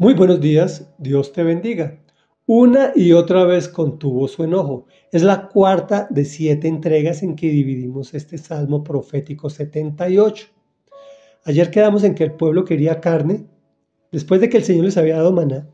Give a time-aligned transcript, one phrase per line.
[0.00, 2.00] Muy buenos días, Dios te bendiga.
[2.46, 4.86] Una y otra vez contuvo su enojo.
[5.12, 10.46] Es la cuarta de siete entregas en que dividimos este Salmo profético 78.
[11.44, 13.46] Ayer quedamos en que el pueblo quería carne,
[14.10, 15.68] después de que el Señor les había dado maná,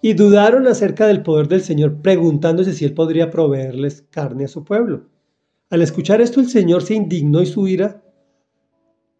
[0.00, 4.62] y dudaron acerca del poder del Señor, preguntándose si Él podría proveerles carne a su
[4.62, 5.08] pueblo.
[5.70, 8.00] Al escuchar esto, el Señor se indignó y su ira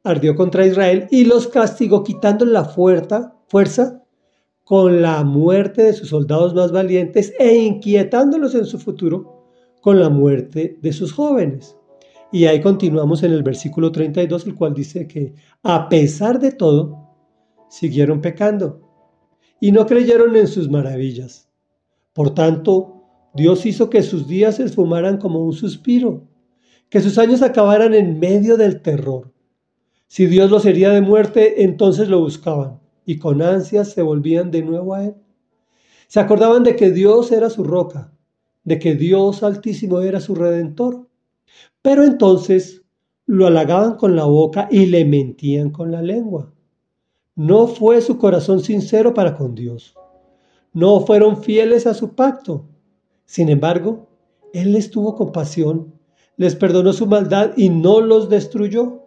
[0.04, 4.02] ardió contra Israel y los castigó, quitando la fuerza, fuerza
[4.64, 9.44] con la muerte de sus soldados más valientes e inquietándolos en su futuro
[9.82, 11.76] con la muerte de sus jóvenes.
[12.32, 17.04] Y ahí continuamos en el versículo 32, el cual dice que a pesar de todo,
[17.68, 18.80] siguieron pecando
[19.60, 21.48] y no creyeron en sus maravillas.
[22.12, 23.02] Por tanto,
[23.34, 26.26] Dios hizo que sus días se esfumaran como un suspiro,
[26.88, 29.32] que sus años acabaran en medio del terror.
[30.06, 34.62] Si Dios los hería de muerte, entonces lo buscaban y con ansias se volvían de
[34.62, 35.14] nuevo a Él.
[36.08, 38.12] Se acordaban de que Dios era su roca,
[38.64, 41.08] de que Dios altísimo era su redentor.
[41.82, 42.82] Pero entonces
[43.26, 46.52] lo halagaban con la boca y le mentían con la lengua.
[47.34, 49.94] No fue su corazón sincero para con Dios.
[50.72, 52.66] No fueron fieles a su pacto.
[53.24, 54.08] Sin embargo,
[54.52, 55.94] Él les tuvo compasión,
[56.36, 59.02] les perdonó su maldad y no los destruyó.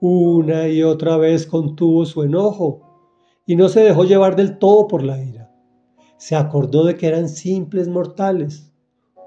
[0.00, 2.91] Una y otra vez contuvo su enojo
[3.46, 5.50] y no se dejó llevar del todo por la ira.
[6.16, 8.72] Se acordó de que eran simples mortales,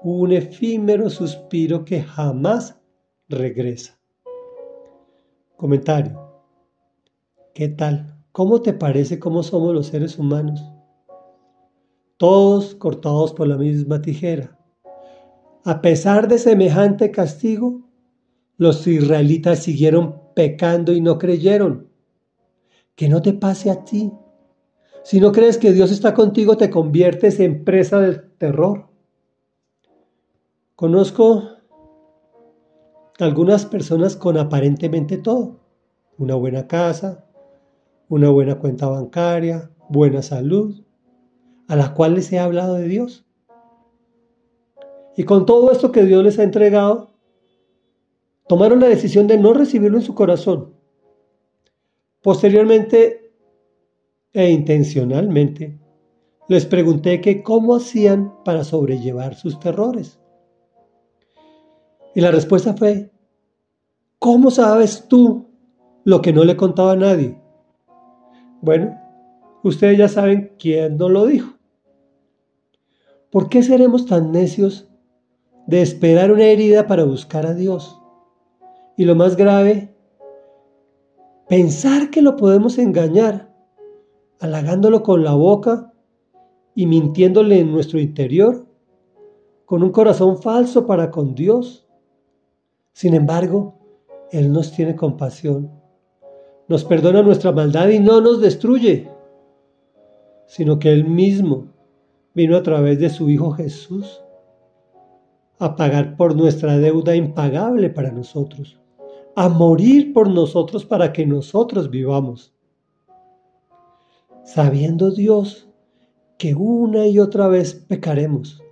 [0.02, 2.80] un efímero suspiro que jamás
[3.28, 3.98] regresa.
[5.56, 6.20] Comentario.
[7.54, 8.14] ¿Qué tal?
[8.32, 10.62] ¿Cómo te parece cómo somos los seres humanos?
[12.18, 14.58] Todos cortados por la misma tijera.
[15.64, 17.88] A pesar de semejante castigo,
[18.56, 21.85] los israelitas siguieron pecando y no creyeron
[22.96, 24.10] que no te pase a ti.
[25.04, 28.88] Si no crees que Dios está contigo, te conviertes en presa del terror.
[30.74, 31.44] Conozco
[33.20, 35.60] algunas personas con aparentemente todo.
[36.18, 37.26] Una buena casa,
[38.08, 40.82] una buena cuenta bancaria, buena salud,
[41.68, 43.26] a la cual les he hablado de Dios.
[45.16, 47.10] Y con todo esto que Dios les ha entregado,
[48.48, 50.75] tomaron la decisión de no recibirlo en su corazón
[52.26, 53.30] Posteriormente
[54.32, 55.78] e intencionalmente
[56.48, 60.18] les pregunté que cómo hacían para sobrellevar sus terrores.
[62.16, 63.12] Y la respuesta fue,
[64.18, 65.50] ¿cómo sabes tú
[66.02, 67.40] lo que no le contaba a nadie?
[68.60, 69.00] Bueno,
[69.62, 71.54] ustedes ya saben quién no lo dijo.
[73.30, 74.88] ¿Por qué seremos tan necios
[75.68, 78.02] de esperar una herida para buscar a Dios?
[78.96, 79.95] Y lo más grave
[81.48, 83.54] Pensar que lo podemos engañar,
[84.40, 85.92] halagándolo con la boca
[86.74, 88.66] y mintiéndole en nuestro interior,
[89.64, 91.86] con un corazón falso para con Dios.
[92.92, 93.78] Sin embargo,
[94.32, 95.70] Él nos tiene compasión,
[96.66, 99.08] nos perdona nuestra maldad y no nos destruye,
[100.46, 101.68] sino que Él mismo
[102.34, 104.20] vino a través de su Hijo Jesús
[105.60, 108.80] a pagar por nuestra deuda impagable para nosotros
[109.36, 112.54] a morir por nosotros para que nosotros vivamos.
[114.44, 115.68] Sabiendo Dios
[116.38, 118.62] que una y otra vez pecaremos.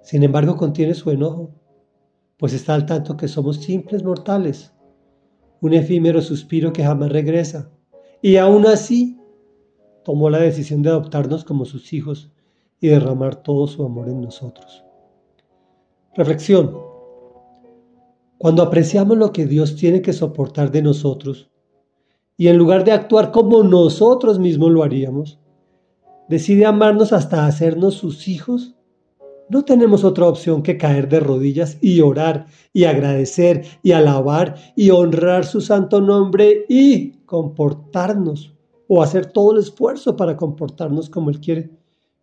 [0.00, 1.50] Sin embargo, contiene su enojo,
[2.36, 4.72] pues está al tanto que somos simples mortales,
[5.60, 7.68] un efímero suspiro que jamás regresa.
[8.20, 9.18] Y aún así,
[10.04, 12.30] tomó la decisión de adoptarnos como sus hijos
[12.80, 14.84] y derramar todo su amor en nosotros.
[16.14, 16.91] Reflexión.
[18.42, 21.48] Cuando apreciamos lo que Dios tiene que soportar de nosotros
[22.36, 25.38] y en lugar de actuar como nosotros mismos lo haríamos,
[26.28, 28.74] decide amarnos hasta hacernos sus hijos,
[29.48, 34.90] no tenemos otra opción que caer de rodillas y orar y agradecer y alabar y
[34.90, 38.56] honrar su santo nombre y comportarnos
[38.88, 41.70] o hacer todo el esfuerzo para comportarnos como Él quiere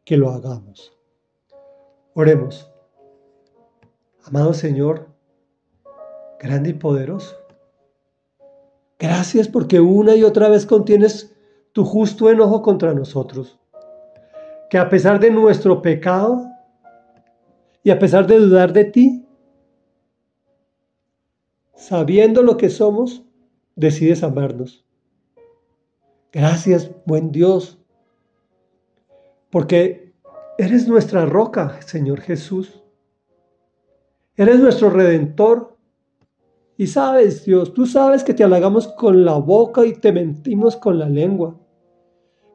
[0.04, 0.92] que lo hagamos.
[2.13, 2.69] Oremos.
[4.25, 5.07] Amado Señor,
[6.39, 7.36] grande y poderoso.
[8.97, 11.36] Gracias porque una y otra vez contienes
[11.71, 13.59] tu justo enojo contra nosotros.
[14.69, 16.47] Que a pesar de nuestro pecado
[17.83, 19.25] y a pesar de dudar de ti,
[21.75, 23.24] sabiendo lo que somos,
[23.75, 24.86] decides amarnos.
[26.31, 27.80] Gracias, buen Dios,
[29.50, 30.13] porque
[30.57, 32.83] eres nuestra roca, Señor Jesús.
[34.36, 35.78] Eres nuestro redentor
[36.79, 40.97] y sabes, Dios, tú sabes que te halagamos con la boca y te mentimos con
[40.97, 41.59] la lengua.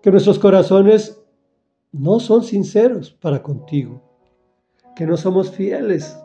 [0.00, 1.22] que nuestros corazones
[1.92, 4.00] no son sinceros para contigo,
[4.96, 6.18] que no somos fieles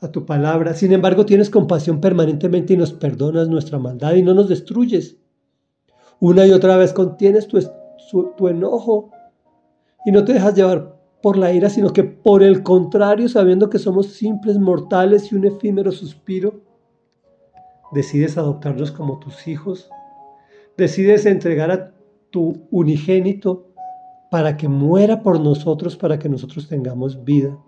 [0.00, 0.72] a tu palabra.
[0.72, 5.16] Sin embargo, tienes compasión permanentemente y nos perdonas nuestra maldad y no nos destruyes.
[6.20, 9.10] Una y otra vez contienes tu, enojo
[10.06, 13.80] y no te dejas llevar por la ira, sino que por el contrario, sabiendo que
[13.80, 16.67] somos simples mortales y un efímero suspiro,
[17.92, 19.90] decides adoptarnos como tus hijos,
[20.76, 21.94] decides entregar a
[22.30, 23.68] tu unigénito
[24.30, 27.58] para que muera por nosotros, para que nosotros tengamos vida.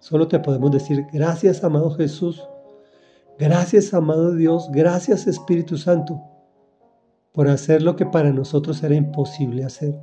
[0.00, 2.46] Solo te podemos decir, gracias amado Jesús,
[3.38, 6.20] gracias amado Dios, gracias Espíritu Santo,
[7.32, 9.98] por hacer lo que para nosotros era imposible hacer.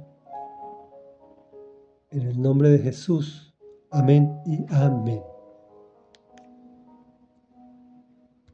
[2.10, 3.52] En el nombre de Jesús.
[3.92, 5.31] Amén y amén.